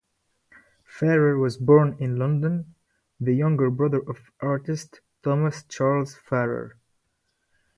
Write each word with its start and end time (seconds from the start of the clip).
Farrer 0.83 1.37
was 1.37 1.57
born 1.57 1.95
in 1.99 2.15
London, 2.15 2.73
the 3.19 3.35
younger 3.35 3.69
brother 3.69 3.99
of 4.09 4.31
artist 4.41 4.99
Thomas 5.21 5.61
Charles 5.65 6.15
Farrer. 6.15 6.75